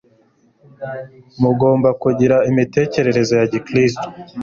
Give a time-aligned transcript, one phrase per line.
[1.41, 4.07] mugomba kugira imitekerereze ya kristo